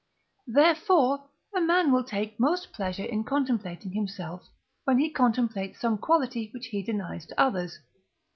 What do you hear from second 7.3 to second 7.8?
others.